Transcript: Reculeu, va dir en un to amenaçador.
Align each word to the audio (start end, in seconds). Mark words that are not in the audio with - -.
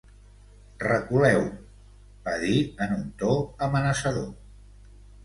Reculeu, 0.83 1.43
va 2.29 2.33
dir 2.45 2.55
en 2.87 2.95
un 2.97 3.05
to 3.21 3.35
amenaçador. 3.67 4.27